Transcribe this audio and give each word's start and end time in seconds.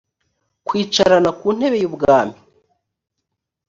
kwicarana 0.67 1.29
ku 1.39 1.47
ntebe 1.55 1.77
y’ubwami 1.81 2.37